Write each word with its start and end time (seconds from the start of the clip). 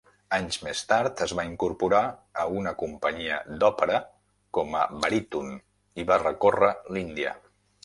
Anys 0.35 0.55
més 0.67 0.79
tard 0.91 1.19
es 1.25 1.33
va 1.39 1.43
incorporar 1.49 1.99
a 2.45 2.45
una 2.61 2.73
companyia 2.79 3.37
d'òpera 3.65 4.01
com 4.61 4.75
a 4.81 4.89
baríton 5.05 5.55
i 6.05 6.09
va 6.13 6.21
recórrer 6.27 6.75
l'Índia. 6.99 7.39